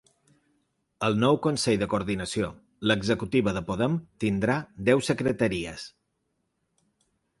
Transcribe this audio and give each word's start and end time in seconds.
El 1.07 1.17
nou 1.23 1.37
consell 1.45 1.77
de 1.81 1.87
coordinació 1.91 2.49
–l’executiva 2.91 3.55
de 3.59 3.63
Podem– 3.69 3.99
tindrà 4.25 4.57
deu 4.89 5.05
secretaries. 5.11 5.85